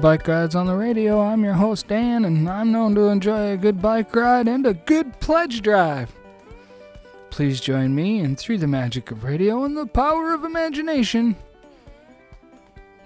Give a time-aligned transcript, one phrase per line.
[0.00, 1.20] Bike Rides on the Radio.
[1.20, 4.72] I'm your host, Dan, and I'm known to enjoy a good bike ride and a
[4.72, 6.10] good pledge drive.
[7.28, 11.36] Please join me, and through the magic of radio and the power of imagination,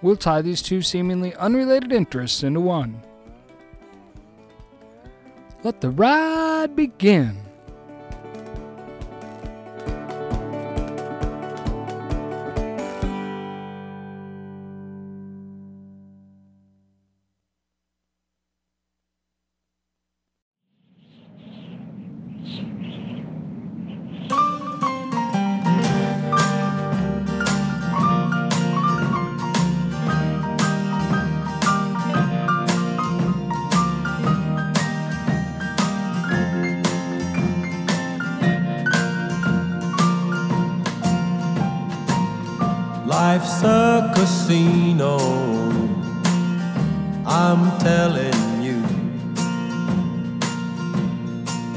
[0.03, 3.03] we'll tie these two seemingly unrelated interests into one.
[5.65, 7.44] Let the ride begin.
[43.35, 45.19] Life's a casino.
[47.27, 48.79] I'm telling you.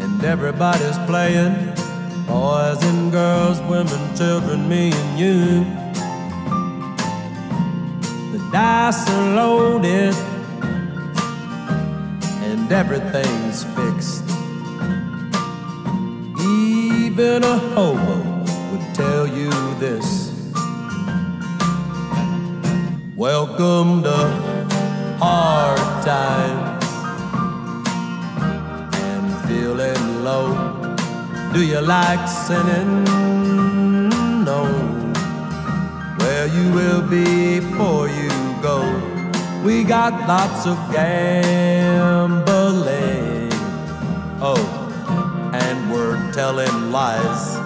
[0.03, 1.55] And everybody's playing
[2.27, 5.63] boys and girls, women, children, me and you.
[8.33, 10.13] The dice are loaded
[12.45, 14.29] and everything's fixed.
[16.39, 18.17] Even a hobo
[18.69, 20.26] would tell you this.
[23.17, 24.15] Welcome to
[25.17, 26.85] hard times
[28.93, 30.53] and feeling low.
[31.51, 33.03] Do you like sinning?
[34.45, 34.65] No.
[36.19, 38.29] Where you will be before you
[38.61, 38.85] go.
[39.65, 42.29] We got lots of gambling.
[44.39, 44.61] Oh,
[45.55, 47.57] and we're telling lies.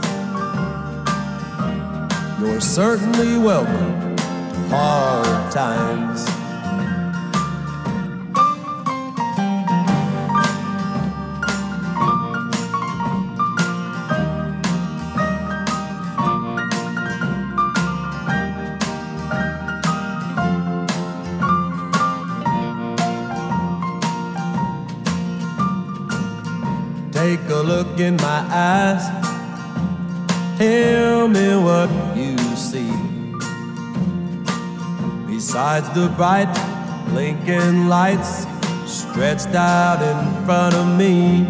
[2.40, 3.91] You're certainly welcome
[4.72, 6.26] hard times.
[27.12, 29.06] Take a look in my eyes.
[30.58, 31.51] Tell me
[35.72, 36.54] Besides the bright
[37.08, 38.46] blinking lights
[38.86, 41.46] stretched out in front of me,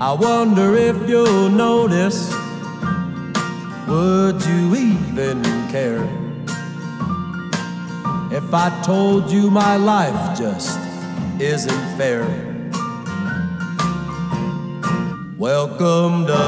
[0.00, 2.32] I wonder if you'll notice.
[3.88, 6.02] Would you even care
[8.32, 10.80] if I told you my life just
[11.38, 12.24] isn't fair?
[15.36, 16.42] Welcome to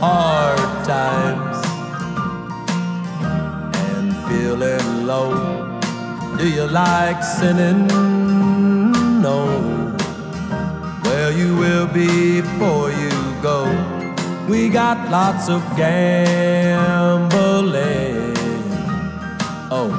[0.00, 1.51] hard times
[4.32, 5.30] feeling low.
[6.38, 7.86] Do you like sinning?
[9.26, 9.38] No.
[11.04, 13.58] Where you will be before you go.
[14.48, 16.32] We got lots of gambling.
[19.78, 19.90] Oh,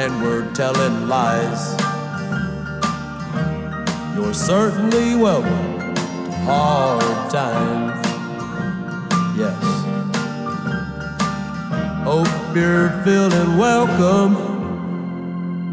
[0.00, 1.62] and we're telling lies.
[4.14, 8.06] You're certainly welcome to hard times.
[9.36, 9.80] Yes.
[12.50, 14.34] Hope you're feeling welcome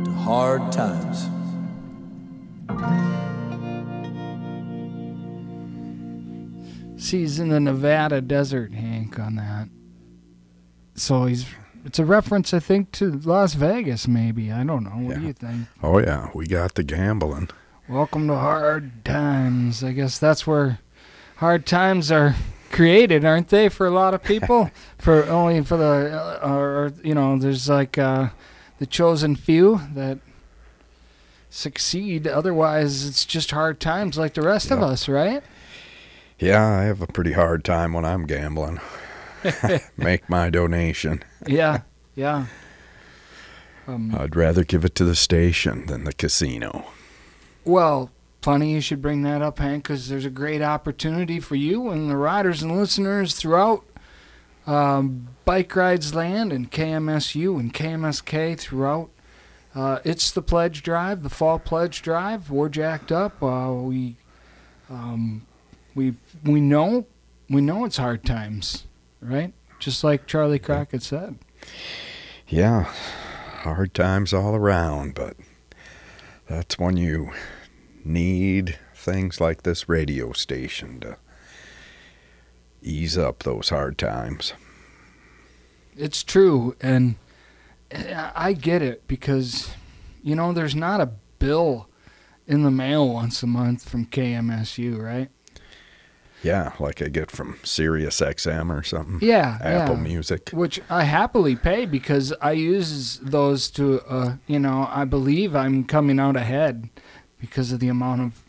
[0.06, 1.28] to hard times.
[7.04, 9.70] See, he's in the Nevada desert, Hank, on that.
[10.94, 11.48] So he's.
[11.84, 14.52] It's a reference, I think, to Las Vegas, maybe.
[14.52, 14.92] I don't know.
[14.92, 15.66] What do you think?
[15.82, 17.50] Oh yeah, we got the gambling.
[17.90, 19.84] Welcome to hard times.
[19.84, 20.78] I guess that's where
[21.38, 22.36] hard times are
[22.72, 24.72] created, aren't they, for a lot of people?
[24.98, 28.30] for only for the, uh, or you know, there's like uh,
[28.80, 30.20] the chosen few that
[31.50, 32.28] succeed.
[32.28, 35.44] Otherwise, it's just hard times, like the rest of us, right?
[36.40, 38.80] Yeah, I have a pretty hard time when I'm gambling.
[39.98, 41.24] Make my donation.
[41.48, 41.82] Yeah,
[42.16, 42.46] yeah.
[43.88, 46.86] Um, I'd rather give it to the station than the casino.
[47.64, 48.12] Well,
[48.42, 52.10] funny you should bring that up, Hank, because there's a great opportunity for you and
[52.10, 53.84] the riders and listeners throughout
[54.66, 59.10] um, Bike Rides Land and KMSU and KMSK throughout.
[59.74, 62.50] Uh, it's the pledge drive, the fall pledge drive.
[62.50, 63.42] We're jacked up.
[63.42, 64.18] Uh, we,
[64.90, 65.46] um,
[65.96, 67.06] we, we know,
[67.50, 68.86] we know it's hard times,
[69.22, 69.54] right?
[69.80, 71.38] Just like Charley Crockett said.
[72.48, 72.84] Yeah,
[73.62, 75.38] hard times all around, but
[76.48, 77.32] that's when you
[78.08, 81.18] need things like this radio station to
[82.82, 84.54] ease up those hard times.
[85.96, 87.16] It's true, and
[87.92, 89.72] I get it because
[90.24, 91.88] you know there's not a bill
[92.48, 95.30] in the mail once a month from KMSU, right?
[96.44, 99.28] Yeah, like I get from Sirius XM or something.
[99.28, 100.02] Yeah, Apple yeah.
[100.02, 100.50] Music.
[100.52, 105.84] which I happily pay because I use those to, uh, you know, I believe I'm
[105.84, 106.90] coming out ahead
[107.40, 108.44] because of the amount of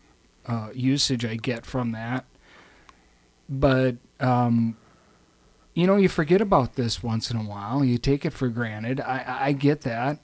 [0.47, 2.25] uh, usage I get from that.
[3.47, 4.77] But, um,
[5.73, 7.83] you know, you forget about this once in a while.
[7.83, 8.99] You take it for granted.
[8.99, 10.19] I, I get that.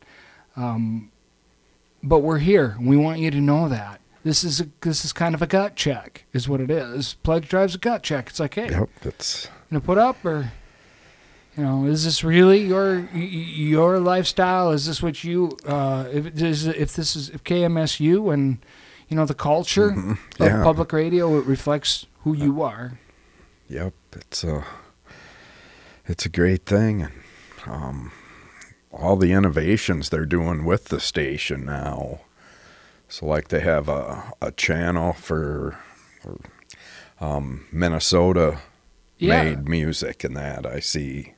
[0.56, 1.12] Um,
[2.04, 2.78] but we're here.
[2.80, 4.02] We want you to know that.
[4.24, 7.14] This is a, this is kind of a gut check, is what it is.
[7.22, 8.30] Pledge drive's a gut check.
[8.30, 10.52] It's like, hey, Yep, it's gonna put up or
[11.58, 14.72] you know is this really your your lifestyle?
[14.72, 18.58] Is this what you uh if is if this is if KMSU and
[19.10, 23.00] you know the culture Mhm, of public radio it reflects who you are.
[23.70, 24.64] Yep, it's a
[26.08, 27.12] it's a great thing, and
[27.66, 28.12] um,
[28.92, 32.22] all the innovations they're doing with the station now.
[33.08, 35.78] So, like they have a a channel for,
[36.22, 36.40] for
[37.20, 38.60] um, Minnesota
[39.18, 39.44] yeah.
[39.44, 41.34] made music and that I see,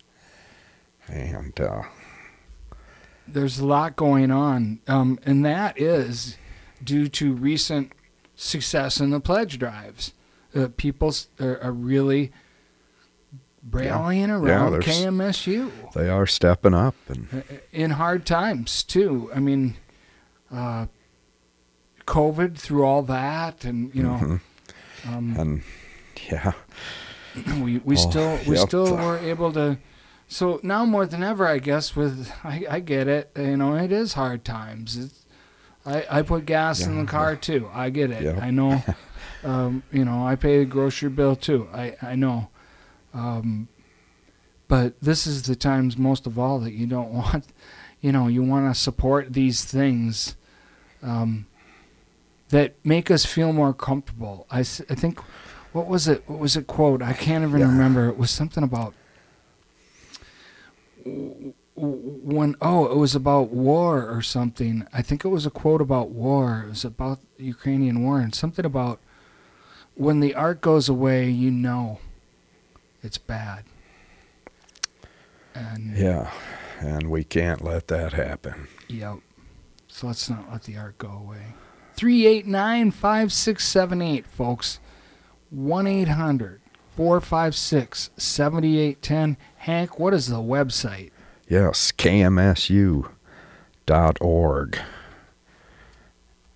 [1.07, 1.83] and uh,
[3.27, 6.37] there's a lot going on um and that is
[6.83, 7.91] due to recent
[8.35, 10.13] success in the pledge drives
[10.55, 12.31] uh, people are, are really
[13.69, 19.29] rallying around there's- KMSU they are stepping up, and in hard times too.
[19.35, 19.75] I mean,
[20.51, 20.85] uh,
[22.05, 24.39] COVID through all that, and you know, Mhm.
[25.07, 25.63] um, and
[26.31, 26.53] yeah,
[27.61, 28.67] we we Oh, still we yep.
[28.67, 29.77] still were able to.
[30.27, 31.95] So now more than ever, I guess.
[31.95, 33.31] With I, I get it.
[33.37, 34.97] You know, it is hard times.
[34.97, 35.25] It's,
[35.85, 37.69] I I put gas in the car too.
[37.73, 38.37] I get it.
[38.37, 38.83] I know.
[39.43, 41.67] um, you know, I pay the grocery bill too.
[41.73, 42.49] I I know.
[43.13, 43.67] Um,
[44.67, 47.45] but this is the times most of all that you don't want.
[48.01, 50.35] You know, you want to support these things.
[51.01, 51.45] Um,
[52.49, 54.47] that make us feel more comfortable.
[54.49, 55.19] I, I think,
[55.73, 56.23] what was it?
[56.27, 56.65] What was it?
[56.65, 57.01] Quote?
[57.01, 57.67] I can't even Yeah.
[57.67, 58.07] remember.
[58.07, 58.93] It was something about
[61.75, 62.55] when.
[62.61, 64.87] Oh, it was about war or something.
[64.93, 66.63] I think it was a quote about war.
[66.65, 68.99] It was about the Ukrainian war and something about
[69.95, 71.99] when the art goes away, you know,
[73.01, 73.63] it's bad.
[75.55, 76.31] And yeah,
[76.79, 78.67] and we can't let that happen.
[78.87, 79.17] Yep.
[79.87, 81.55] So let's not let the art go away.
[81.95, 84.79] 389 5678, folks.
[85.49, 86.61] 1 800
[86.95, 89.37] 456 7810.
[89.67, 91.11] Hank, what is the website?
[91.49, 93.09] Yes, kmsu.org.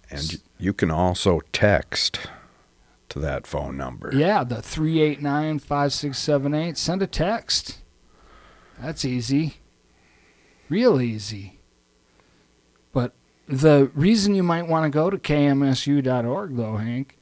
[0.10, 2.22] And you can also text
[3.10, 4.12] to that phone number.
[4.15, 6.77] Yeah, the 389 5678.
[6.77, 7.80] Send a text.
[8.80, 9.56] That's easy.
[10.70, 11.60] Real easy.
[12.94, 13.12] But
[13.46, 17.18] the reason you might want to go to kmsu.org, though, Hank,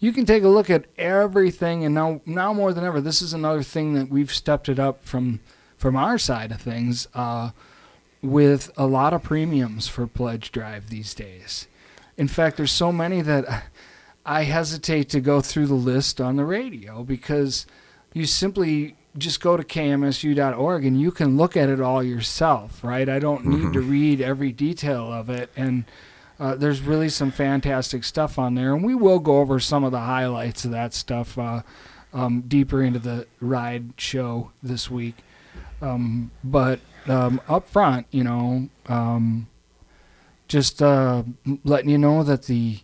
[0.00, 1.84] you can take a look at everything.
[1.84, 5.04] And now, now more than ever, this is another thing that we've stepped it up
[5.04, 5.40] from
[5.76, 7.50] from our side of things uh,
[8.20, 11.68] with a lot of premiums for Pledge Drive these days.
[12.18, 13.64] In fact, there's so many that
[14.26, 17.64] I hesitate to go through the list on the radio because
[18.12, 23.08] you simply just go to kmsu.org and you can look at it all yourself, right?
[23.08, 25.50] I don't need to read every detail of it.
[25.56, 25.84] And
[26.40, 28.74] uh, there's really some fantastic stuff on there.
[28.74, 31.62] And we will go over some of the highlights of that stuff uh,
[32.12, 35.16] um, deeper into the ride show this week.
[35.82, 39.48] Um, but um, up front, you know, um,
[40.48, 41.22] just uh,
[41.62, 42.80] letting you know that the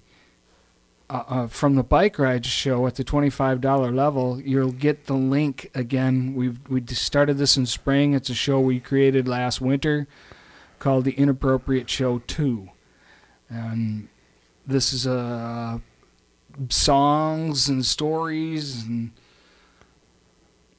[1.11, 5.15] uh, uh, from the bike ride show at the twenty-five dollar level, you'll get the
[5.15, 6.35] link again.
[6.35, 8.15] We've we started this in spring.
[8.15, 10.09] It's a show we created last winter
[10.79, 12.71] called the Inappropriate Show Two,
[13.49, 14.09] and
[14.67, 15.79] this is uh,
[16.69, 19.12] songs and stories and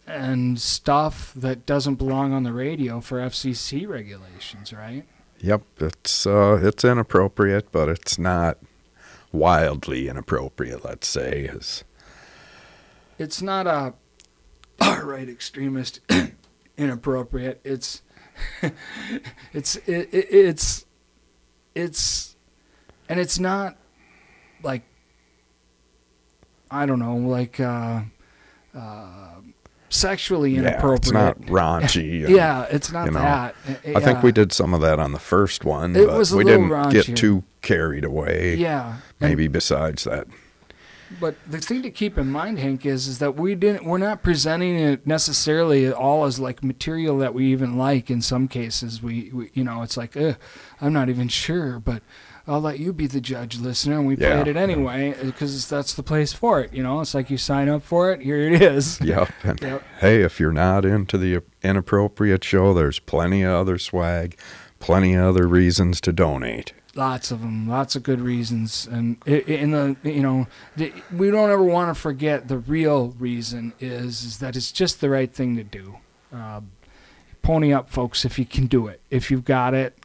[0.05, 5.05] and stuff that doesn't belong on the radio for FCC regulations, right?
[5.39, 8.57] Yep, it's uh, it's inappropriate, but it's not
[9.31, 10.83] wildly inappropriate.
[10.83, 11.83] Let's say is
[13.17, 13.93] it's not a
[14.79, 15.99] all right extremist
[16.77, 18.01] inappropriate it's
[19.53, 20.85] it's it, it, it's
[21.75, 22.36] it's
[23.09, 23.75] and it's not
[24.63, 24.83] like
[26.69, 28.01] i don't know like uh
[28.75, 29.33] uh
[29.89, 30.99] sexually Yeah, inappropriate.
[31.03, 32.25] it's not raunchy.
[32.25, 33.55] and- yeah, it's not you know, that.
[33.95, 36.37] I think we did some of that on the first one, It but was a
[36.37, 37.05] we little didn't raunchier.
[37.07, 38.55] get too carried away.
[38.55, 40.27] Yeah, and- Maybe besides that.
[41.21, 43.85] But the thing to keep in mind, Hank, is is that we didn't.
[43.85, 48.09] We're not presenting it necessarily at all as like material that we even like.
[48.11, 52.03] In some cases, we, we you know, it's like, I'm not even sure, but
[52.47, 53.97] I'll let you be the judge, listener.
[53.99, 54.35] And we Yeah.
[54.41, 56.73] played it anyway because that's the place for it.
[56.73, 58.21] You know, it's like you sign up for it.
[58.21, 58.99] Here it is.
[59.07, 59.29] Yep.
[59.43, 59.83] And Yep.
[59.99, 64.37] hey, if you're not into the inappropriate show, there's plenty of other swag,
[64.79, 66.73] plenty of other reasons to donate.
[66.95, 71.51] Lots of them, lots of good reasons, and in the you know the, we don't
[71.51, 75.55] ever want to forget the real reason is is that it's just the right thing
[75.57, 75.97] to do.
[76.33, 76.61] Uh,
[77.43, 78.99] pony up, folks, if you can do it.
[79.11, 79.95] If you've got it,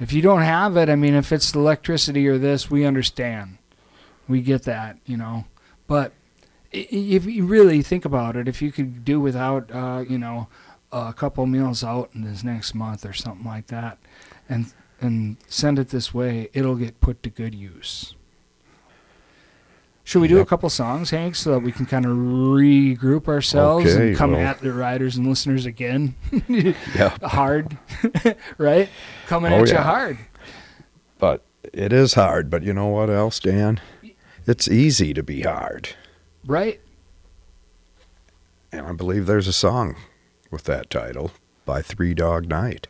[0.00, 3.58] if you don't have it, I mean, if it's electricity or this, we understand,
[4.26, 5.44] we get that, you know.
[5.86, 6.12] But
[6.72, 10.48] if you really think about it, if you could do without, uh, you know,
[10.90, 13.98] a couple meals out in this next month or something like that,
[14.48, 18.14] and and send it this way, it'll get put to good use.
[20.04, 23.86] Should we do a couple songs, Hank, so that we can kind of regroup ourselves
[23.94, 26.14] Okay, and come well- at the riders and listeners again?
[26.48, 27.16] Yeah.
[27.22, 27.76] hard,
[28.58, 28.88] right?
[29.26, 30.18] Coming Oh, at you hard.
[31.18, 32.50] But it is hard.
[32.50, 33.80] But you know what else, Dan?
[34.46, 35.90] It's easy to be hard.
[36.46, 36.80] Right?
[38.72, 39.96] And I believe there's a song
[40.50, 41.30] with that title
[41.66, 42.88] by Three Dog Night.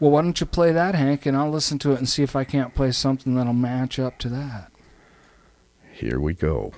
[0.00, 2.36] Well, why don't you play that, Hank, and I'll listen to it and see if
[2.36, 4.70] I can't play something that'll match up to that.
[5.98, 6.72] Here we go.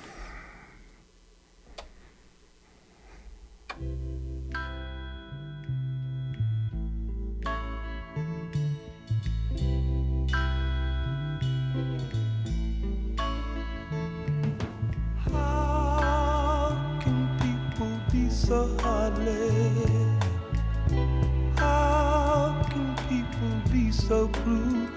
[15.19, 18.75] How can people be so?
[21.57, 24.89] How can people be so cruel?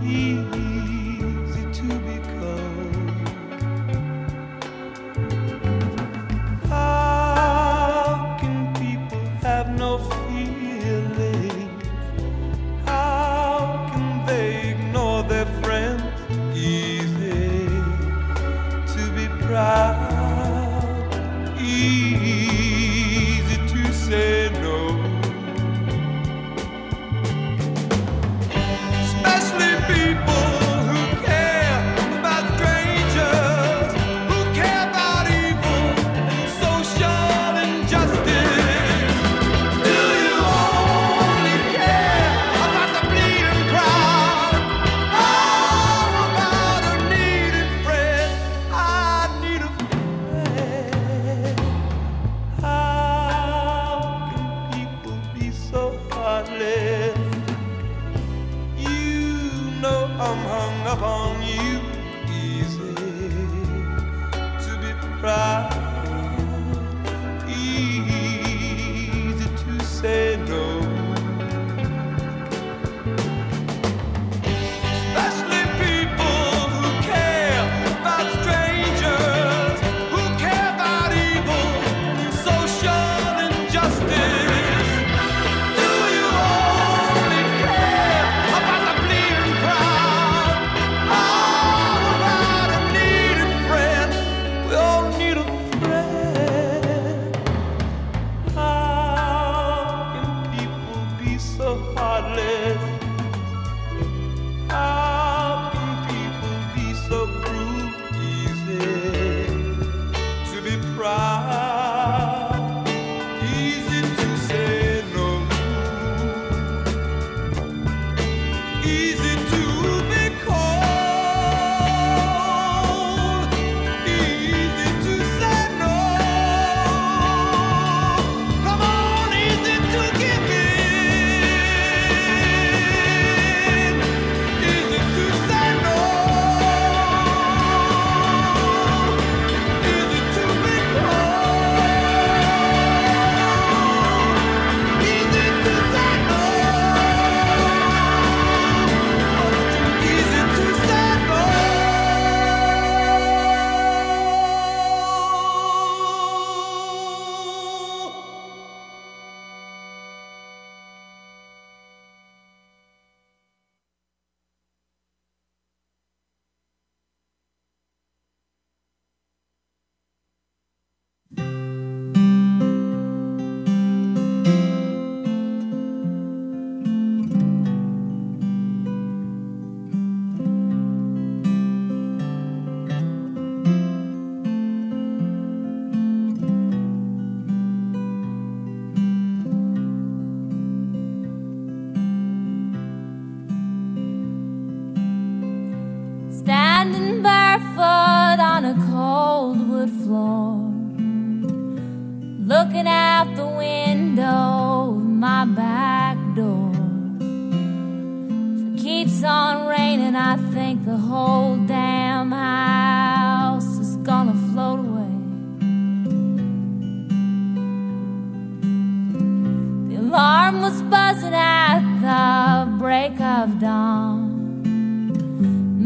[0.00, 0.53] Be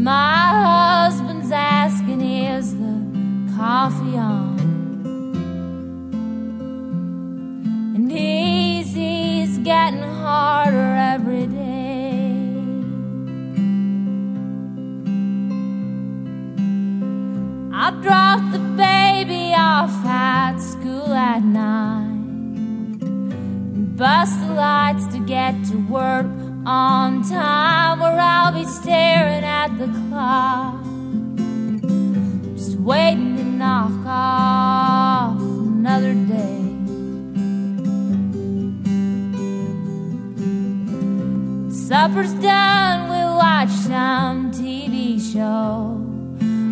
[0.09, 2.95] My husband's asking, is the
[3.55, 4.57] coffee on?
[7.93, 12.31] And easy's getting harder every day.
[17.71, 21.43] I dropped the baby off at school at
[23.03, 26.38] and bust the lights to get to work
[26.69, 30.83] on time, or I'll be staring at the clock,
[32.55, 36.59] just waiting to knock off another day.
[41.73, 46.05] Supper's done, we'll watch some TV show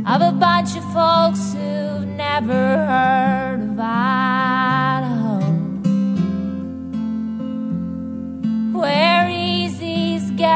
[0.06, 4.27] of a bunch of folks who've never heard of Idaho.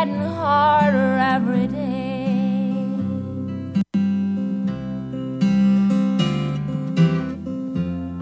[0.05, 2.85] Getting harder every day.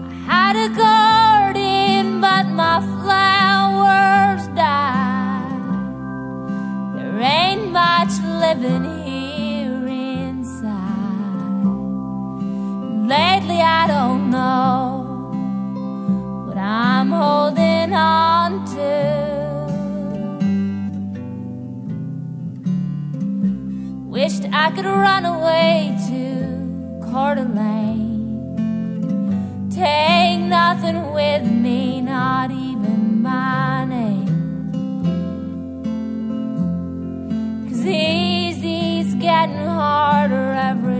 [0.04, 5.62] I had a garden, but my flowers died.
[6.96, 8.12] There ain't much
[8.44, 11.64] living here inside.
[13.14, 14.84] Lately, I don't know
[16.46, 18.39] what I'm holding on
[24.52, 28.10] I could run away to Coeur d'Alene.
[29.70, 34.26] Take nothing with me, not even my name.
[37.68, 40.99] Cause easy's getting harder every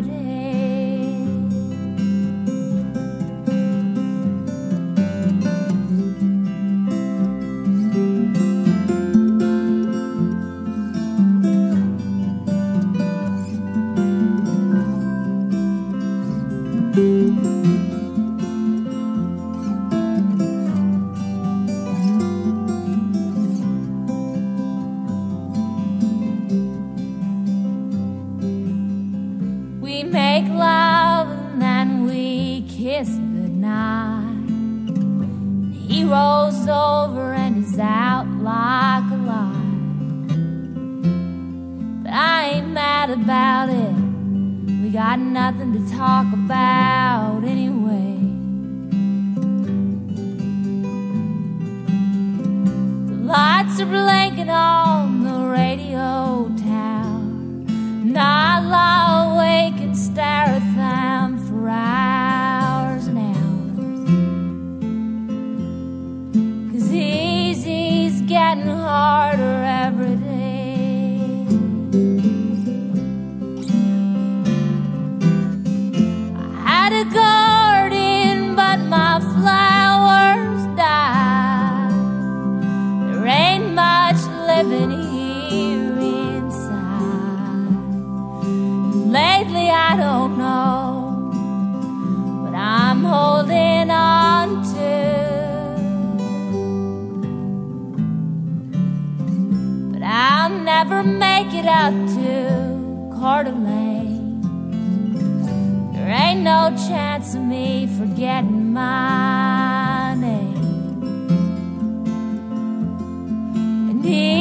[114.03, 114.40] And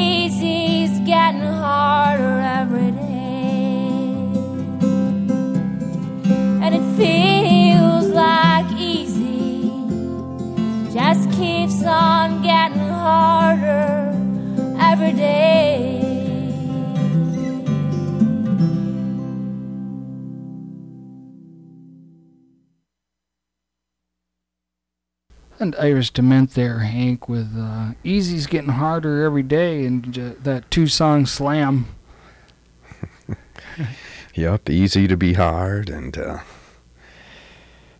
[25.59, 30.71] And Iris DeMent there, Hank, with uh, Easy's getting harder every day, and j- that
[30.71, 31.87] two song slam.
[34.35, 36.39] Yep, easy to be hard and uh,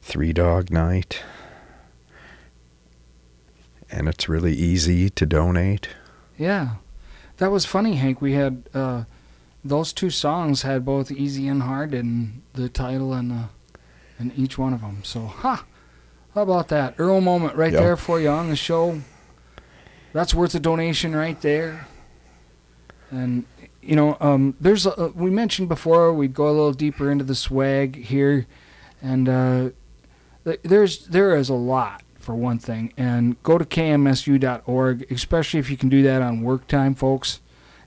[0.01, 1.21] three dog night.
[3.91, 5.89] And it's really easy to donate.
[6.37, 6.75] Yeah,
[7.37, 8.21] that was funny, Hank.
[8.21, 9.03] We had uh,
[9.65, 13.49] those two songs had both easy and hard in the title and the
[14.19, 15.01] in each one of them.
[15.03, 15.65] So, ha!
[16.39, 16.95] How about that?
[16.97, 17.81] Earl moment right Yep.
[17.81, 19.01] there for you on the show.
[20.13, 21.85] That's worth a donation right there.
[23.11, 23.43] And
[23.81, 27.35] you know, um, there's a, we mentioned before we'd go a little deeper into the
[27.35, 28.47] swag here,
[29.01, 29.69] and uh,
[30.63, 32.93] there's there is a lot for one thing.
[32.95, 37.41] And go to kmsu.org, especially if you can do that on work time, folks,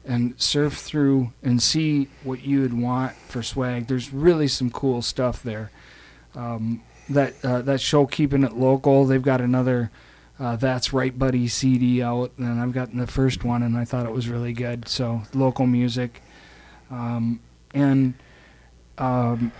[0.04, 3.86] and surf through and see what you would want for swag.
[3.86, 5.70] There's really some cool stuff there.
[6.34, 6.82] Um,
[7.14, 9.04] that uh, that show keeping it local.
[9.04, 9.90] They've got another
[10.38, 14.06] uh, that's right, buddy CD out, and I've gotten the first one, and I thought
[14.06, 14.88] it was really good.
[14.88, 16.22] So local music,
[16.90, 17.40] um,
[17.74, 18.14] and
[18.98, 19.52] um,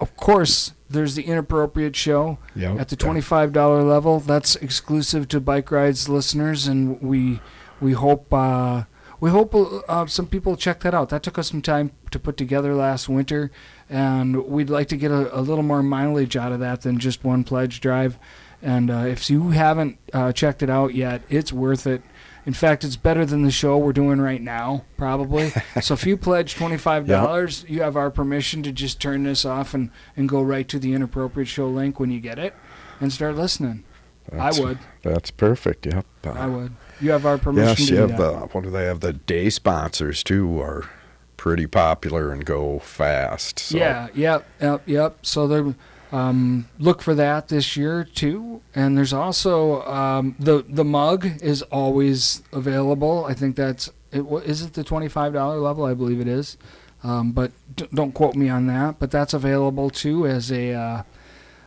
[0.00, 2.80] of course there's the inappropriate show Yep.
[2.80, 4.20] at the twenty-five dollar level.
[4.20, 7.40] That's exclusive to Bike Rides listeners, and we
[7.80, 8.84] we hope uh,
[9.22, 11.10] we hope uh, some people check that out.
[11.10, 13.52] That took us some time to put together last winter,
[13.88, 17.22] and we'd like to get a, a little more mileage out of that than just
[17.22, 18.18] one pledge drive.
[18.60, 22.02] And uh, if you haven't uh, checked it out yet, it's worth it.
[22.44, 25.52] In fact, it's better than the show we're doing right now, probably.
[25.80, 29.72] so if you pledge twenty-five dollars, you have our permission to just turn this off
[29.72, 32.56] and, and go right to the inappropriate show link when you get it,
[32.98, 33.84] and start listening.
[34.30, 34.78] That's- I would.
[35.02, 35.86] That's perfect.
[35.86, 36.06] Yep.
[36.26, 36.72] Uh, I would.
[37.00, 39.00] You have our permission Yes, to you have the what do they have?
[39.00, 40.88] The day sponsors too are
[41.36, 43.58] pretty popular and go fast.
[43.58, 43.76] So.
[43.78, 45.16] Yeah, yep, yep, yep.
[45.22, 45.74] So there,
[46.12, 48.60] um, look for that this year too.
[48.74, 53.24] And there's also um, the the mug is always available.
[53.24, 54.20] I think that's it.
[54.44, 55.84] Is it the twenty five dollar level?
[55.84, 56.56] I believe it is.
[57.02, 59.00] Um, but d- don't quote me on that.
[59.00, 61.02] But that's available too as a uh,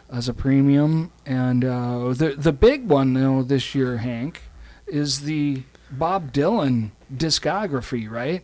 [0.09, 1.11] as a premium.
[1.25, 4.41] And uh, the the big one though this year, Hank,
[4.87, 8.43] is the Bob Dylan discography, right?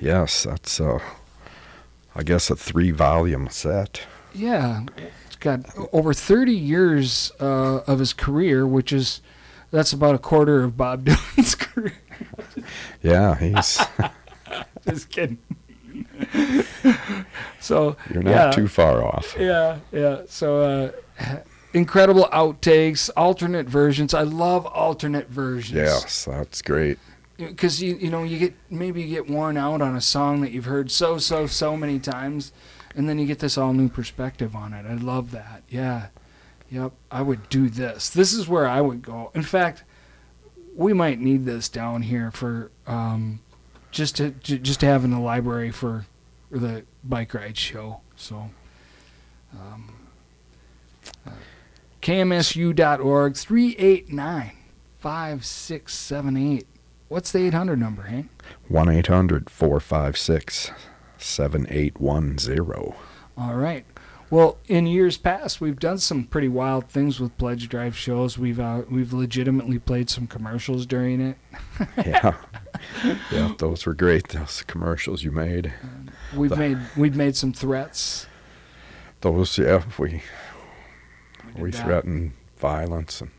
[0.00, 0.98] Yes, that's uh,
[2.14, 4.02] I guess a three volume set.
[4.34, 4.84] Yeah,
[5.26, 5.60] it's got
[5.92, 9.20] over 30 years uh, of his career, which is
[9.70, 11.98] that's about a quarter of Bob Dylan's career.
[13.02, 13.80] Yeah, he's
[14.88, 15.38] Just kidding.
[17.60, 19.36] so you're not yeah, too far off.
[19.38, 20.22] yeah, yeah.
[20.28, 21.40] So uh,
[21.72, 24.14] incredible outtakes, alternate versions.
[24.14, 25.76] I love alternate versions.
[25.76, 26.98] Yes, that's great.
[27.36, 30.50] because you you know you get maybe you get worn out on a song that
[30.50, 32.52] you've heard so so so many times,
[32.94, 34.86] and then you get this all new perspective on it.
[34.86, 35.62] I love that.
[35.68, 36.08] Yeah,
[36.70, 36.92] yep.
[37.10, 38.10] I would do this.
[38.10, 39.30] This is where I would go.
[39.34, 39.84] In fact,
[40.74, 43.40] we might need this down here for um,
[43.90, 46.06] just to, just to have in the library for
[46.50, 48.00] the bike ride show.
[48.16, 48.50] So.
[49.52, 49.94] Um,
[51.26, 51.30] uh,
[52.02, 54.52] KMSU.org 389
[54.98, 56.66] 5678.
[57.08, 58.28] What's the 800 number, Hank?
[58.68, 60.70] 1 800 456
[61.16, 62.94] 7810.
[63.36, 63.84] All right.
[64.30, 68.36] Well, in years past, we've done some pretty wild things with pledge drive shows.
[68.36, 71.38] We've uh, we've legitimately played some commercials during it.
[71.96, 72.36] Yeah.
[73.32, 74.28] yeah, those were great.
[74.28, 75.72] Those commercials you made.
[76.34, 78.26] We've The- made we've made some threats.
[79.20, 80.22] Those, yeah, we,
[81.56, 83.20] We, we threatened violence.
[83.20, 83.30] and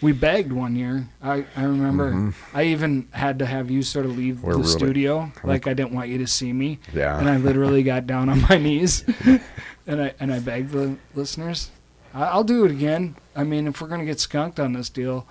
[0.00, 1.08] We begged one year.
[1.22, 2.12] I, I remember.
[2.12, 2.34] Mhm.
[2.52, 5.74] I even had to have you sort of leave We're the really- studio, like I
[5.74, 6.78] didn't want you to see me.
[6.92, 7.18] Yeah.
[7.18, 9.04] and I literally got down on my knees,
[9.86, 11.70] and I and I begged the listeners,
[12.12, 15.26] "I'll do it again." I mean, if we're gonna get skunked on this deal,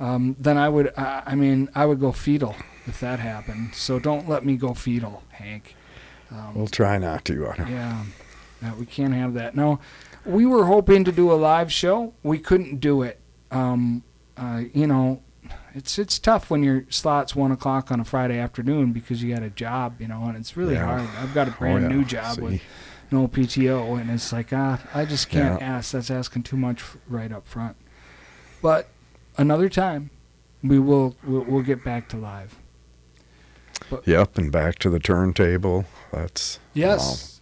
[0.00, 0.92] um, then I would.
[0.96, 2.54] I, I mean, I would go fetal
[2.86, 3.74] if that happened.
[3.74, 5.74] So don't let me go fetal, Hank.
[6.30, 7.54] Um, We'll try not to.
[7.68, 8.04] Yeah,
[8.62, 9.54] yeah, we can't have that.
[9.54, 9.78] No,
[10.24, 12.12] we were hoping to do a live show.
[12.22, 13.20] We couldn't do it.
[13.50, 14.02] Um,
[14.36, 15.22] uh, you know,
[15.74, 19.42] it's it's tough when your slot's one o'clock on a Friday afternoon because you got
[19.44, 20.00] a job.
[20.00, 20.84] You know, and it's really Yeah.
[20.86, 21.08] hard.
[21.18, 21.94] I've got a brand Oh, yeah.
[21.96, 22.62] new job with See?
[23.12, 25.76] no PTO, and it's like ah, I just can't Yeah.
[25.76, 25.92] ask.
[25.92, 27.76] That's asking too much right up front.
[28.60, 28.88] But
[29.36, 30.10] another time,
[30.62, 32.56] we will we'll, we'll get back to live.
[34.04, 35.84] Yep, and back to the turntable.
[36.12, 37.40] That's Yes.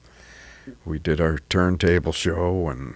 [0.84, 2.94] we did our turntable show, and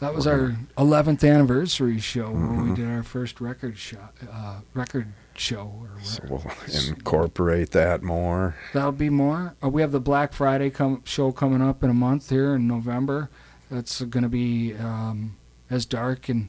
[0.00, 2.76] That was our 11th anniversary show where we Mhm.
[2.76, 3.98] did our first record show,
[4.32, 5.72] uh, record show.
[5.82, 6.42] Or so we'll
[6.88, 8.56] incorporate that more.
[8.72, 9.54] That'll be more.
[9.62, 12.66] Uh, we have the Black Friday com- show coming up in a month here in
[12.66, 13.30] November.
[13.70, 15.36] That's going to be um,
[15.70, 16.48] as dark and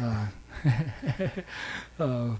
[0.00, 0.26] uh,
[2.00, 2.36] uh,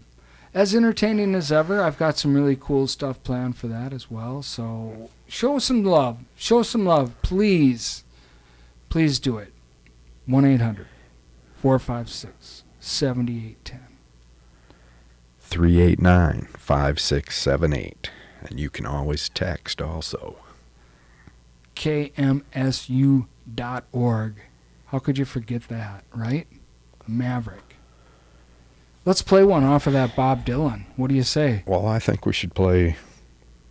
[0.52, 1.83] as entertaining as ever.
[1.83, 4.42] I've got some really cool stuff planned for that as well.
[4.42, 6.18] So show some love.
[6.37, 8.04] Show some love, please.
[8.88, 9.52] Please do it.
[10.26, 10.87] 1 800
[11.56, 13.80] 456 7810.
[15.38, 18.11] 389 5678.
[18.42, 20.37] And you can always text also.
[21.76, 23.24] kmsu.org.
[24.87, 26.46] How could you forget that, right?
[27.06, 27.69] Maverick.
[29.11, 30.85] Let's play one off of that Bob Dylan.
[30.94, 31.64] What do you say?
[31.66, 32.94] Well, I think we should play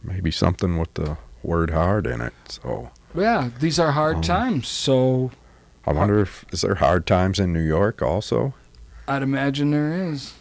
[0.04, 2.34] maybe something with the word hard in it.
[2.49, 5.32] So Yeah, these are hard Um, times, so
[5.88, 8.54] I wonder if is there hard times in New York also?
[9.08, 10.34] I'd imagine there is.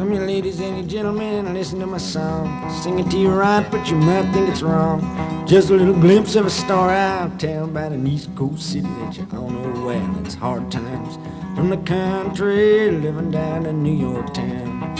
[0.00, 2.70] Come here, ladies and gentlemen, and listen to my song.
[2.70, 5.02] Sing it to you right, but you might think it's wrong.
[5.46, 9.18] Just a little glimpse of a story I'll tell about an East Coast city that
[9.18, 10.24] you all know well.
[10.24, 11.18] It's hard times
[11.54, 14.96] from the country, living down in New York town.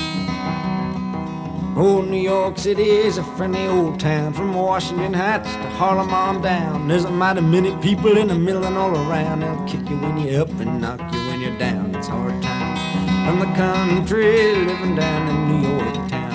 [1.78, 6.42] Old New York City is a friendly old town from Washington Heights to Harlem on
[6.42, 6.88] down.
[6.88, 9.40] There's a mighty many people in the middle and all around.
[9.40, 11.94] They'll kick you when you're up and knock you when you're down.
[11.94, 12.59] It's hard times
[13.24, 16.30] from the country, living down in New York town.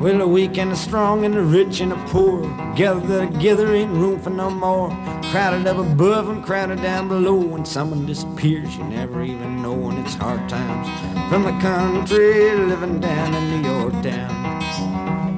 [0.00, 2.42] Well, the weak and the strong and the rich and the poor
[2.74, 4.90] gather together, ain't room for no more.
[5.30, 7.34] Crowded up above and crowded down below.
[7.34, 9.90] When someone disappears, you never even know.
[9.90, 10.88] And it's hard times
[11.30, 15.29] from the country, living down in New York town.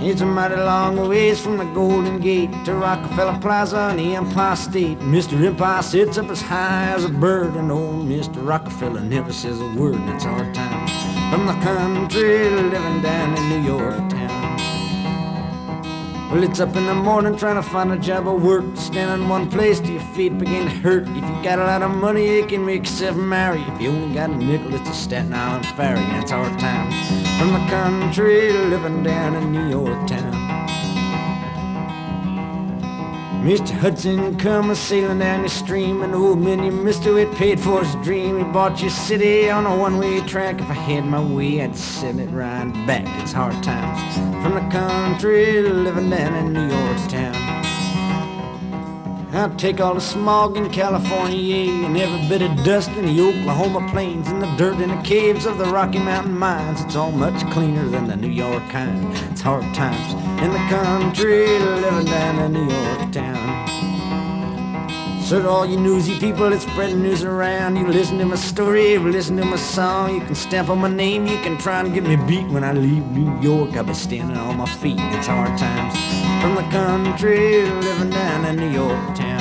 [0.00, 4.54] It's a mighty long ways from the Golden Gate to Rockefeller Plaza and the Empire
[4.54, 4.96] State.
[5.00, 5.32] Mr.
[5.44, 8.46] Empire sits up as high as a bird, and old Mr.
[8.46, 9.96] Rockefeller never says a word.
[9.96, 10.92] And it's hard times
[11.32, 14.58] from the country, living down in New York town.
[16.30, 18.64] Well, it's up in the morning trying to find a job or work.
[18.76, 21.08] Stand in one place till your feet begin to hurt.
[21.08, 23.62] If you got a lot of money, you can make yourself merry.
[23.62, 25.98] If you only got a nickel, it's a Staten Island ferry.
[25.98, 27.07] And it's hard times
[27.38, 30.34] from the country, living down in New York town.
[33.44, 33.70] Mr.
[33.70, 37.84] Hudson come a sailing down the stream, and old man, you mister it paid for
[37.84, 38.38] his dream.
[38.38, 40.60] He bought your city on a one-way track.
[40.60, 43.06] If I had my way, I'd send it right back.
[43.22, 47.37] It's hard times from the country, living down in New York town.
[49.32, 53.86] I'll take all the smog in California, and every bit of dust in the Oklahoma
[53.90, 56.80] plains, and the dirt in the caves of the Rocky Mountain mines.
[56.80, 59.14] It's all much cleaner than the New York kind.
[59.30, 63.97] It's hard times in the country, living down in New York town.
[65.28, 68.92] So to all you newsy people that spread news around, you listen to my story,
[68.92, 71.92] you listen to my song, you can stamp on my name, you can try and
[71.92, 73.76] get me beat when I leave New York.
[73.76, 74.96] I'll be standing on my feet.
[74.98, 75.94] It's hard times
[76.40, 79.37] from the country, living down in New York town.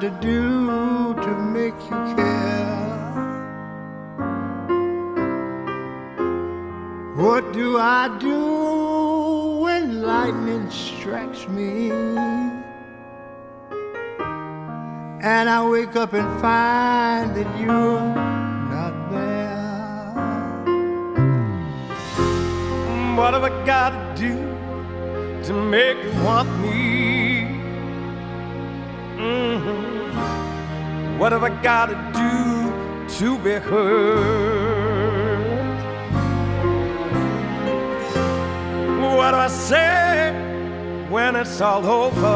[0.00, 2.74] To do to make you care?
[7.16, 11.90] What do I do when lightning strikes me?
[15.22, 18.00] And I wake up and find that you're
[18.74, 20.14] not there.
[23.16, 24.34] What have I got to do
[25.44, 27.46] to make you want me?
[29.16, 29.83] Mhm.
[31.18, 34.94] What have I got to do to be heard?
[39.16, 40.32] What do I say
[41.08, 42.26] when it's all over?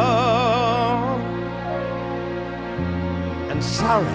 [3.51, 4.07] And sorry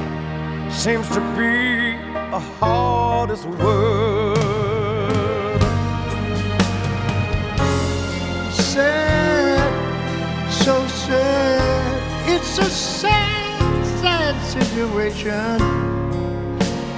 [0.72, 1.98] seems to be
[2.32, 4.44] the hardest word.
[8.74, 12.30] sad, so sad.
[12.34, 13.33] It's a sad,
[14.42, 15.62] sad situation.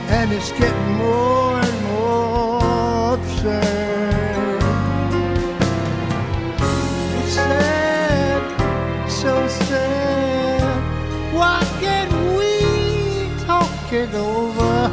[0.07, 4.61] And it's getting more and more absurd.
[7.19, 11.33] It's sad, so sad.
[11.33, 14.91] Why can't we talk it over?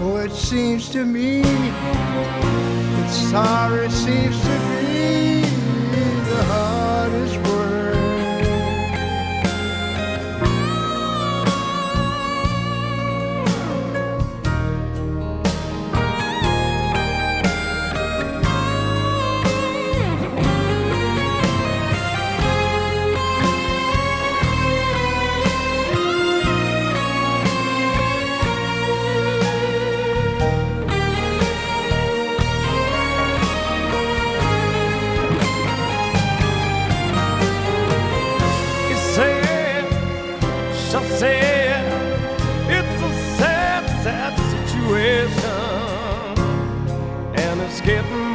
[0.00, 4.61] Oh, it seems to me that sorry seems to
[44.82, 46.38] situation,
[47.36, 48.31] and it's getting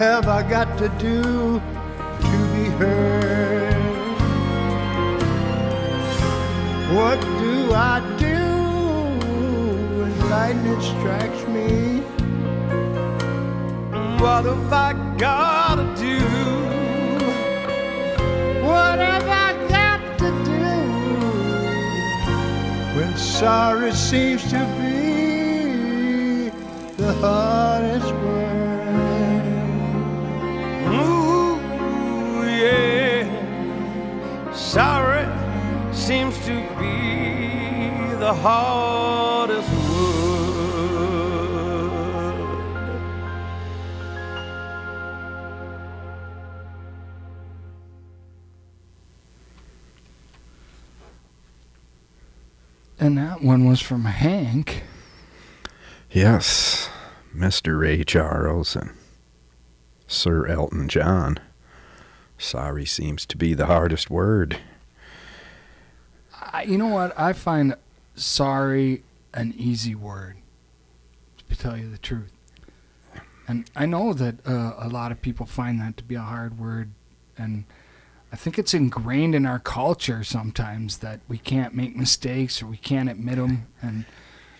[0.00, 3.74] have I got to do to be heard?
[6.96, 8.40] What do I do
[9.98, 12.00] when lightning strikes me?
[14.22, 16.18] What have I gotta do?
[18.64, 20.66] What have I got to do
[22.96, 26.48] when sorry seems to be
[26.96, 28.39] the hardest word?
[38.30, 40.20] The hardest word.
[53.00, 54.84] And that one was from Hank.
[56.08, 56.88] Yes,
[57.34, 57.80] Mr.
[57.80, 58.90] Ray Charles and
[60.06, 61.40] Sir Elton John.
[62.38, 64.58] Sorry seems to be the hardest word.
[66.40, 67.18] I, you know what?
[67.18, 67.74] I find
[68.20, 69.02] sorry
[69.34, 70.36] an easy word,
[71.48, 72.32] to tell you the truth.
[73.48, 76.58] And I know that uh, a lot of people find that to be a hard
[76.58, 76.90] word.
[77.36, 77.64] And
[78.32, 82.76] I think it's ingrained in our culture sometimes that we can't make mistakes or we
[82.76, 83.66] can't admit them.
[83.82, 84.04] And,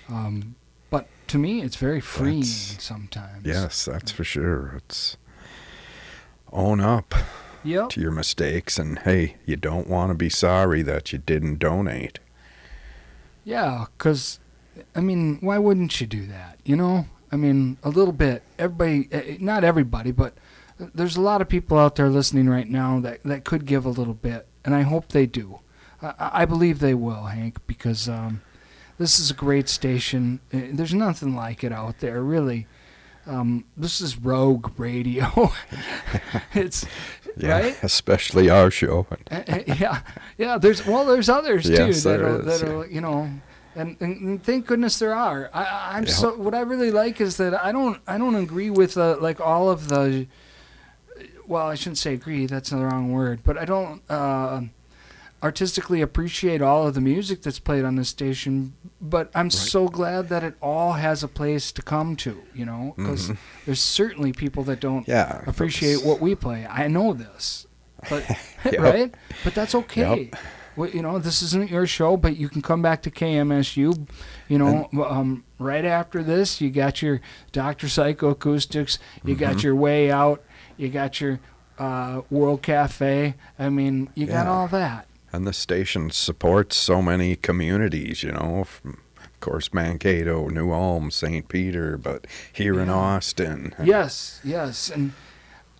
[0.09, 0.57] um,
[0.89, 3.47] but to me, it's very freeing That's- sometimes.
[3.47, 4.75] Yes, that's for sure.
[4.79, 5.17] It's
[6.53, 7.15] own up
[7.63, 7.91] Yep.
[7.91, 12.19] to your mistakes and hey, you don't want to be sorry that you didn't donate.
[13.51, 14.39] Yeah, because,
[14.95, 16.61] I mean, why wouldn't you do that?
[16.65, 17.07] You know?
[17.33, 18.45] I mean, a little bit.
[18.61, 20.35] Everybody, eh, not everybody, but
[20.79, 23.91] there's a lot of people out there listening right now that, that could give a
[23.91, 25.59] little bit, and I hope they do.
[26.01, 28.41] I, I believe they will, Hank, because um,
[28.99, 30.39] this is a great station.
[30.53, 32.69] Eh, There's nothing like it out there, really.
[33.27, 35.53] Um, this is rogue radio.
[36.55, 36.87] it's
[37.43, 37.77] Yeah, right.
[37.83, 39.07] especially our show.
[39.31, 40.01] Uh, uh, yeah,
[40.39, 40.59] yeah.
[40.59, 42.73] There's well, there's others too that are, is, that yeah.
[42.75, 43.31] are you know,
[43.75, 45.51] and, and, thank goodness there are.
[45.55, 46.13] I- Yeah.
[46.13, 49.41] so what I really like is that I don't I don't agree with uh, like
[49.41, 50.27] all of the.
[51.47, 52.47] Well, I shouldn't say agree.
[52.47, 53.41] That's the wrong word.
[53.45, 54.63] But I don't uh,
[55.43, 58.75] artistically appreciate all of the music that's played on this station.
[59.01, 62.43] But I'm so glad that it all has a place to come to.
[62.55, 63.33] You know, because
[63.67, 65.11] there's certainly people that don't Mm-hmm.
[65.11, 66.67] Yeah, appreciate that's- what we play.
[66.67, 67.67] I know this,
[68.09, 68.25] but
[68.65, 68.79] Yep.
[68.81, 69.15] right?
[69.45, 70.25] But that's okay.
[70.33, 70.41] Yep.
[70.77, 74.07] Well, you know, this isn't your show, but you can come back to KMSU.
[74.49, 77.21] You know, um, right after this, you got your
[77.53, 78.99] Doctor Psychoacoustics.
[79.25, 79.41] You Mm-hmm.
[79.41, 80.43] got your Way Out.
[80.77, 81.41] You got your
[81.79, 83.35] uh, World Cafe.
[83.59, 85.07] I mean, you got all that.
[85.33, 91.11] And the station supports so many communities, you know, from, of course, Mankato, New Ulm,
[91.11, 91.47] St.
[91.49, 93.75] Peter, but here in Austin.
[93.83, 94.91] Yes, yes.
[94.91, 95.13] And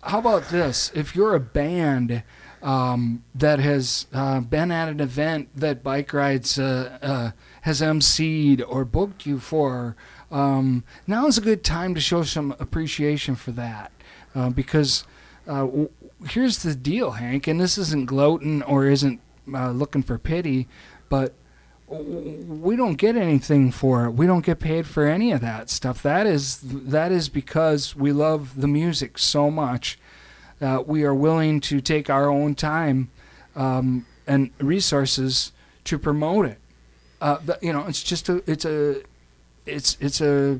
[0.03, 0.91] how about this?
[0.95, 2.23] If you're a band
[2.61, 7.31] um, that has uh, been at an event that Bike Rides uh, uh,
[7.61, 9.95] has emceed or booked you for,
[10.31, 13.91] um, now is a good time to show some appreciation for that.
[14.33, 15.05] Uh, because
[15.45, 15.89] uh, w-
[16.29, 19.19] here's the deal, Hank, and this isn't gloating or isn't
[19.53, 20.67] uh, looking for pity,
[21.09, 21.33] but
[21.87, 24.11] we don't get anything for it.
[24.11, 26.01] We don't get paid for any of that stuff.
[26.03, 29.99] That is that is because we love the music so much
[30.59, 33.09] that we are willing to take our own time
[33.55, 35.51] um, and resources
[35.83, 36.59] to promote it.
[37.19, 39.01] Uh, but, you know, it's just a it's a
[39.65, 40.59] it's it's a,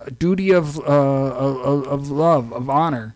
[0.00, 3.14] a duty of, uh, of of love of honor,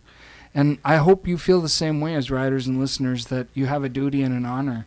[0.59, 3.85] and I hope you feel the same way as writers and listeners that you have
[3.85, 4.87] a duty and an honor.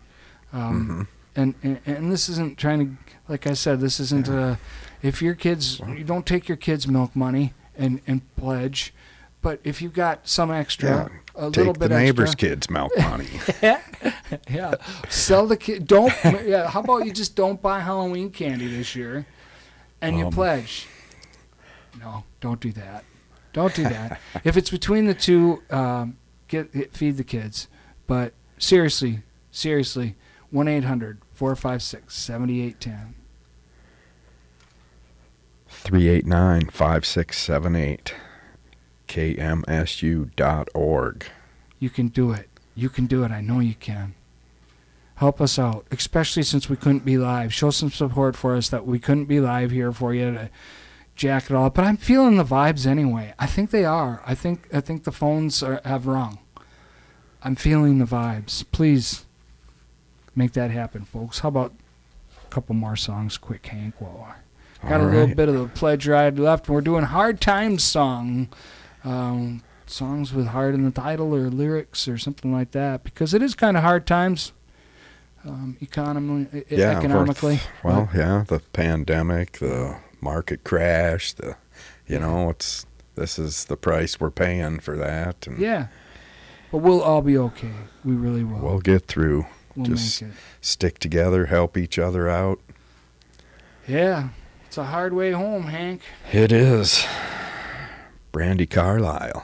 [0.54, 1.08] Um, Mhm.
[1.42, 4.56] and, and and this isn't trying to like I said this isn't uh
[5.02, 7.54] if your kids you don't take your kids milk money
[7.84, 8.94] and and pledge
[9.42, 12.92] but if you've got some extra a Take little bit the neighbor's extra kids' milk
[13.12, 13.30] money.
[14.50, 14.76] yeah
[15.08, 16.14] sell the kid don't
[16.46, 19.26] yeah how about you just don't buy Halloween candy this year
[20.02, 20.34] and you Um.
[20.34, 20.88] pledge
[22.00, 23.06] no don't do that
[23.54, 27.68] don't do that if it's between the two um, get, get feed the kids
[28.08, 29.22] but seriously
[29.52, 30.16] seriously
[30.54, 33.14] 1-800-456-7810
[35.68, 38.14] 389 5678
[39.12, 41.26] kmsu.org.
[41.80, 42.48] You can do it.
[42.76, 43.32] You can do it.
[43.32, 44.16] I know you can.
[45.16, 47.54] Help us out, especially since we couldn't be live.
[47.54, 50.50] Show some support for us that we couldn't be live here for you to
[51.16, 51.70] jack it all.
[51.70, 53.34] But I'm feeling the vibes anyway.
[53.40, 54.22] I think they are.
[54.26, 56.40] I think I think the phones are, have rung.
[57.44, 58.64] I'm feeling the vibes.
[58.72, 59.26] Please
[60.36, 61.40] make that happen, folks.
[61.40, 61.74] How about
[62.44, 63.96] a couple more songs, quick, Hank?
[64.00, 64.34] Well,
[64.88, 65.36] got All a little right.
[65.36, 66.70] bit of the pledge ride left.
[66.70, 68.50] We're doing hard times song,
[69.04, 73.42] um, songs with hard in the title or lyrics or something like that, because it
[73.42, 74.52] is kind of hard times,
[75.44, 77.60] um, economy, e- Yeah, economically.
[77.84, 81.56] Well, yeah, the pandemic, the market crash, the
[82.08, 85.88] you know, it's this is the price we're paying for that, and yeah,
[86.72, 87.72] but we'll all be okay.
[88.06, 88.60] We really will.
[88.60, 89.46] we'll get through.
[89.76, 90.38] we'll just- make it.
[90.62, 92.60] Stick together, help each other out.
[93.88, 94.30] Yeah,
[94.68, 96.02] it's a hard way home, Hank.
[96.32, 97.06] It is.
[98.32, 99.44] Brandi Carlile.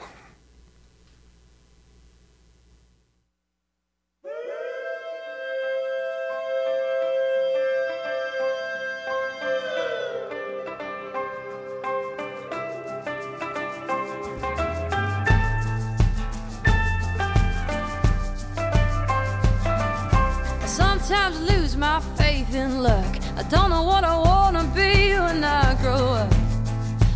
[23.48, 26.32] Don't know what I wanna be when I grow up.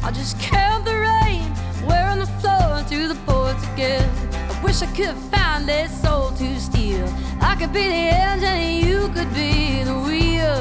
[0.03, 1.45] I just count the rain,
[1.87, 4.09] wearing the floor to the boards again.
[4.33, 7.07] I wish I could find that soul to steal.
[7.41, 10.57] I could be the engine and you could be the wheel.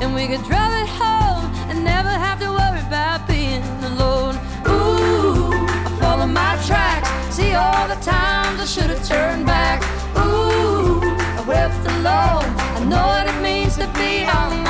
[0.00, 4.36] And we could drive it home and never have to worry about being alone.
[4.68, 5.50] Ooh,
[5.86, 7.10] I follow my tracks.
[7.34, 9.82] See all the times I should have turned back.
[10.18, 12.46] Ooh, I wept alone.
[12.78, 14.65] I know what it means to be on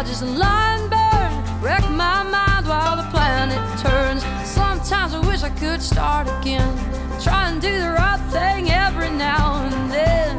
[0.00, 4.24] I just lie and burn, wreck my mind while the planet turns.
[4.48, 6.72] Sometimes I wish I could start again.
[7.20, 10.38] Try and do the right thing every now and then.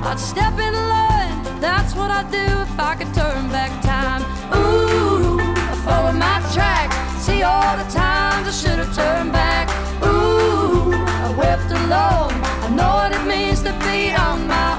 [0.00, 4.22] I'd step in line, that's what I'd do if I could turn back time.
[4.54, 9.66] Ooh, I follow my tracks, see all the times I should have turned back.
[10.06, 12.30] Ooh, I wept alone,
[12.62, 14.73] I know what it means to be on my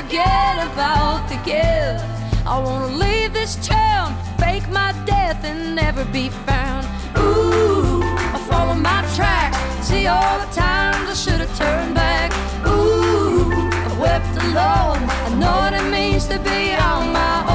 [0.00, 2.00] forget about the give.
[2.46, 6.86] I wanna leave this town, fake my death and never be found.
[7.18, 8.02] Ooh,
[8.34, 12.30] I follow my tracks, see all the times I should have turned back.
[12.64, 13.50] Ooh,
[13.88, 17.47] I wept alone, I know what it means to be on my own.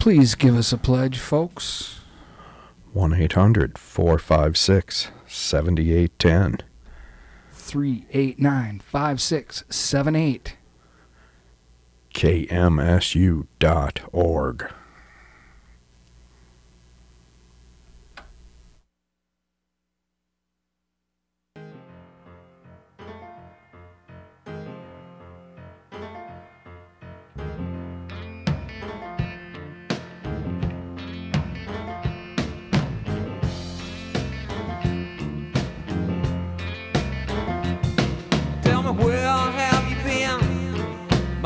[0.00, 2.00] Please give us a pledge, folks.
[2.94, 6.66] 1 800 456 7810.
[7.52, 10.56] 389 5678.
[12.14, 13.52] KMSU.org.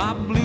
[0.05, 0.44] my blue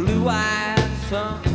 [0.00, 1.53] blue-eyed son?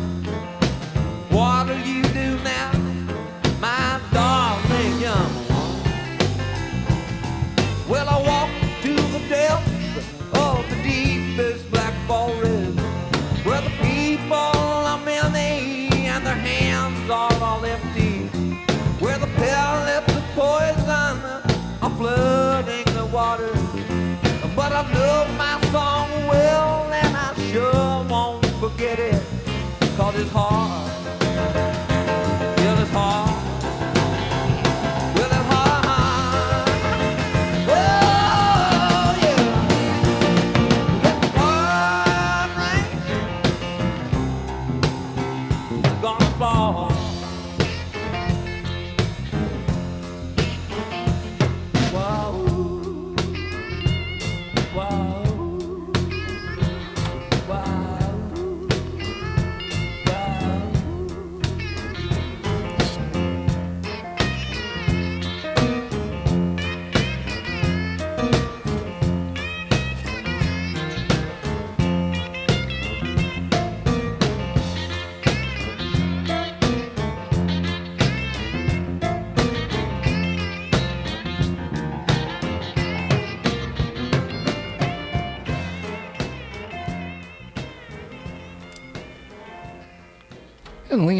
[29.99, 30.98] Cause it's hard.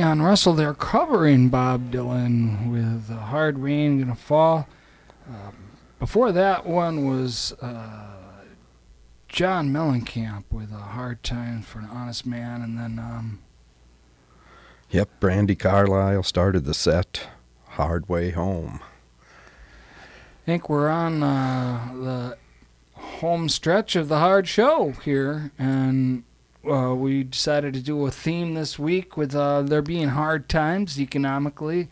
[0.09, 4.67] Leon Russell, they're covering Bob Dylan with Hard Rain Gonna Fall.
[5.27, 5.55] Um,
[5.99, 8.33] before that one was uh,
[9.27, 12.63] John Mellencamp with a Hard Time for an Honest Man.
[12.63, 13.37] And then um,
[14.89, 17.27] Yep, Brandi Carlile started the set.
[17.67, 18.79] Hard Way Home.
[19.21, 22.37] I think we're on uh, the
[22.99, 26.23] home stretch of the hard show here, and
[26.69, 30.99] uh, we decided to do a theme this week with uh, there being hard times
[30.99, 31.87] economically,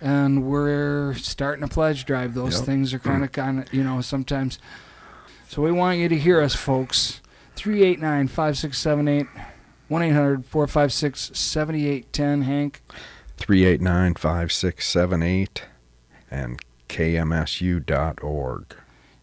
[0.00, 2.34] and we're starting a pledge drive.
[2.34, 2.64] Those Yep.
[2.66, 4.58] things are kind of, kind of, you know, sometimes.
[5.48, 7.20] So we want you to hear us, folks.
[7.56, 9.26] 389 5678
[9.88, 12.42] 1 800 456 7810.
[12.42, 12.82] Hank.
[13.36, 15.64] 389 5678
[16.30, 18.76] and kmsu.org.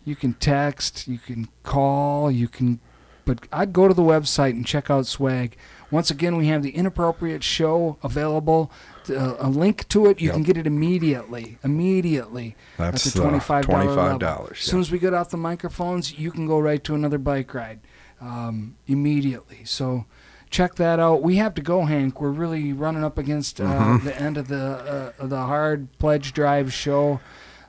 [0.05, 2.79] You can text, you can call, you can,
[3.25, 5.55] but I'd go to the website and check out Swag.
[5.91, 8.71] Once again, we have the inappropriate show available.
[9.09, 10.33] Uh, a link to it, you Yep.
[10.35, 11.57] can get it immediately.
[11.63, 14.19] Immediately That's at the uh, twenty-five dollar level.
[14.19, 14.51] $25.
[14.53, 17.53] As soon as we get off the microphones, you can go right to another bike
[17.53, 17.79] ride
[18.21, 19.59] um, immediately.
[19.65, 20.05] So
[20.49, 21.21] check that out.
[21.21, 22.19] We have to go, Hank.
[22.21, 24.03] We're really running up against uh, Mhm.
[24.03, 27.19] the end of the uh, of the hard pledge drive show.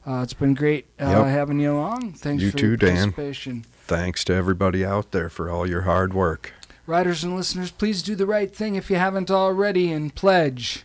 [0.07, 1.27] Uh, it's been great uh, Yep.
[1.27, 2.13] having you along.
[2.13, 2.95] Thanks You for too, your Dan.
[3.13, 3.65] participation.
[3.87, 6.55] Thanks to everybody out there for all your hard work.
[6.87, 10.85] Writers and listeners, please do the right thing if you haven't already and pledge.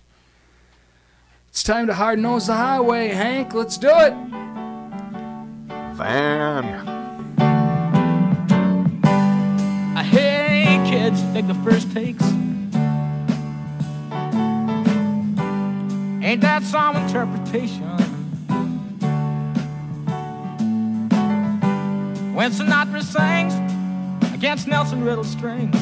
[1.47, 3.53] It's time to hard nose the highway, Hank.
[3.53, 4.13] Let's do it.
[5.95, 6.87] Van.
[10.05, 12.23] Hey kids, take the first takes.
[16.21, 18.08] Ain't that some interpretation?
[22.39, 23.53] When Sinatra sings
[24.33, 25.75] against Nelson Riddle strings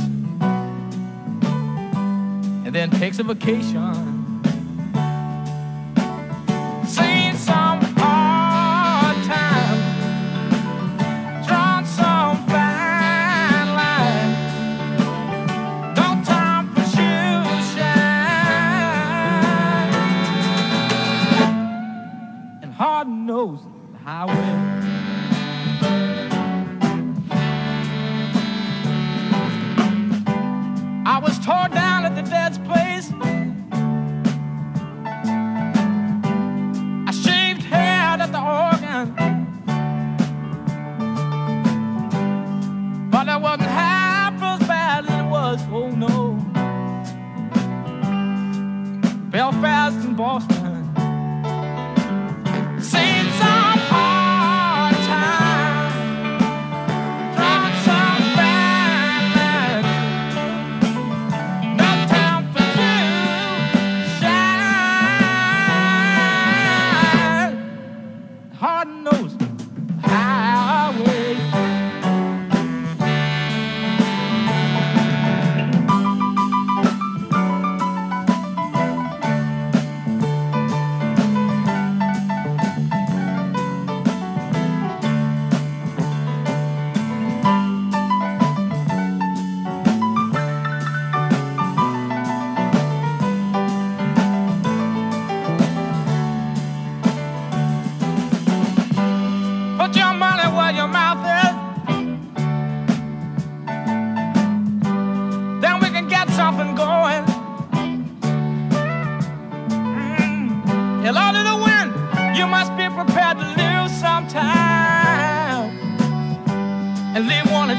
[2.65, 4.16] and then takes a vacation.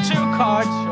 [0.05, 0.88] Two cards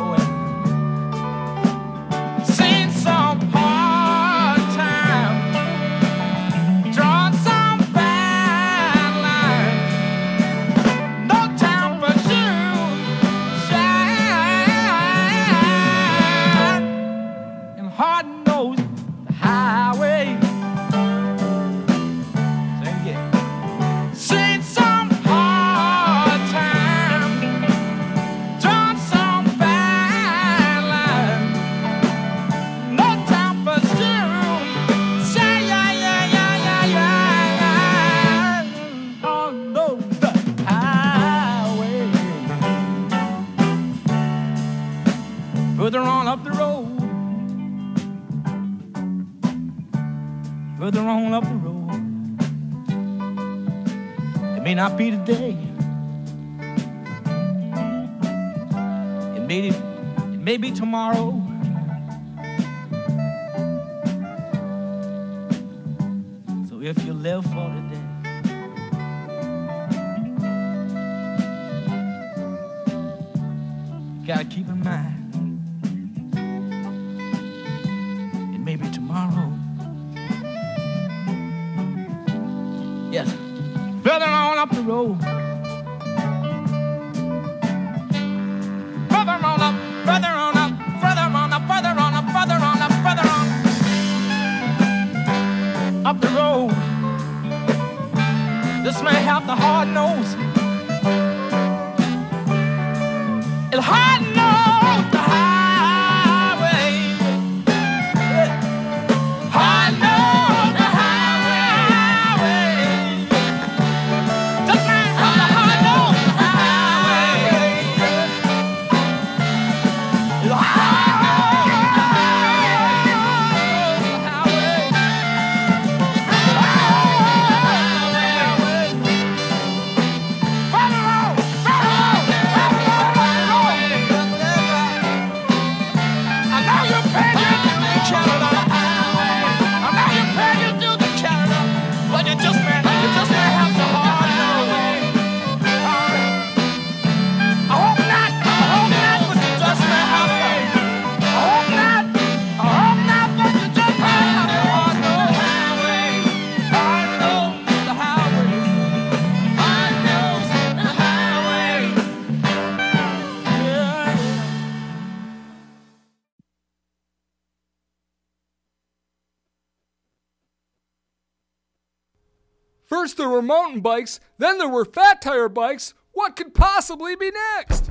[173.77, 175.95] mountain bikes, then there were fat tire bikes.
[176.13, 177.91] What could possibly be next?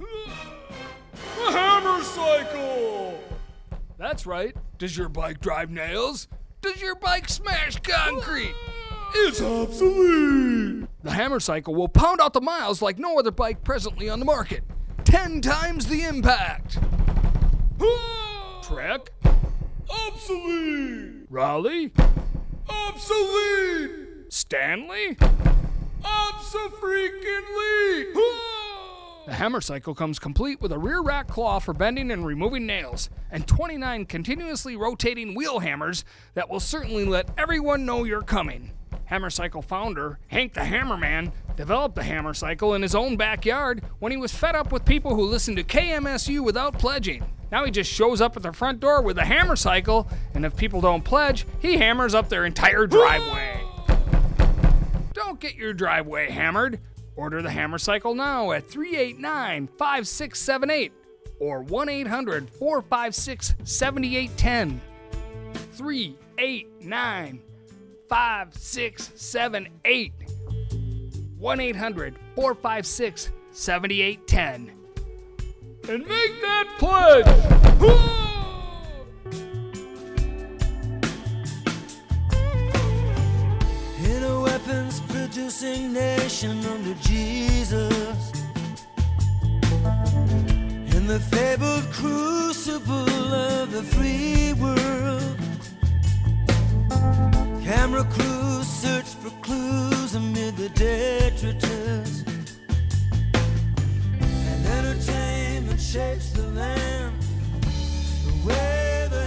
[0.00, 3.18] A hammer cycle!
[3.98, 4.54] That's right.
[4.78, 6.28] Does your bike drive nails?
[6.60, 8.54] Does your bike smash concrete?
[9.14, 10.88] It's obsolete!
[11.02, 14.26] The hammer cycle will pound out the miles like no other bike presently on the
[14.26, 14.62] market.
[15.04, 16.78] Ten times the impact.
[18.62, 19.10] Trek?
[19.88, 21.26] Obsolete!
[21.30, 21.92] Raleigh?
[22.68, 23.99] Obsolete!
[24.30, 25.16] Stanley?
[26.02, 28.12] Obso-freaking-lee!
[29.26, 33.10] The hammer cycle comes complete with a rear rack claw for bending and removing nails,
[33.30, 36.04] and 29 continuously rotating wheel hammers
[36.34, 38.70] that will certainly let everyone know you're coming.
[39.04, 44.12] Hammer Cycle founder, Hank the Hammerman, developed the hammer cycle in his own backyard when
[44.12, 47.24] he was fed up with people who listened to KMSU without pledging.
[47.50, 50.56] Now he just shows up at their front door with a hammer cycle, and if
[50.56, 53.59] people don't pledge, he hammers up their entire driveway.
[55.30, 56.80] Don't get your driveway hammered.
[57.14, 60.92] Order the hammer cycle now at 389 5678
[61.38, 64.80] or 1 800 456 7810.
[65.70, 67.42] 389
[68.08, 70.12] 5678
[71.38, 74.72] 1 800 456 7810.
[75.88, 78.19] And make that pledge!
[85.32, 88.32] Producing nation under Jesus.
[90.96, 95.36] In the fabled crucible of the free world.
[97.62, 102.24] Camera crews search for clues amid the detritus.
[104.50, 107.14] And entertainment shapes the land
[108.26, 109.26] the way the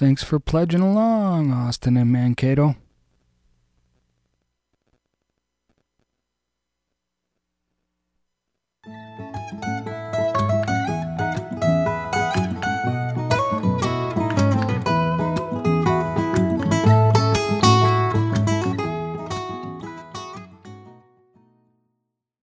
[0.00, 2.74] Thanks for pledging along, Austin and Mankato.